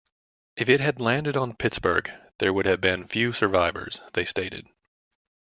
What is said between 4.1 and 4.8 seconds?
they stated.